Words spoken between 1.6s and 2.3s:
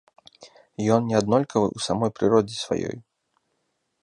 ў самой